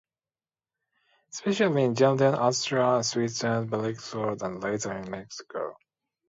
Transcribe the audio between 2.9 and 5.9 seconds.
Switzerland, Benelux and later in Mexico.